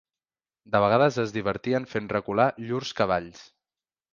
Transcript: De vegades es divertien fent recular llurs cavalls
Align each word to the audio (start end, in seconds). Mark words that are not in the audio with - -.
De 0.75 0.79
vegades 0.83 1.19
es 1.25 1.35
divertien 1.35 1.85
fent 1.93 2.09
recular 2.15 2.49
llurs 2.71 2.95
cavalls 3.03 3.45